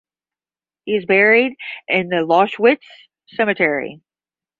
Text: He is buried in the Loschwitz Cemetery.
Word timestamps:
He 0.83 0.93
is 0.95 1.05
buried 1.05 1.55
in 1.87 2.09
the 2.09 2.25
Loschwitz 2.25 2.81
Cemetery. 3.27 4.01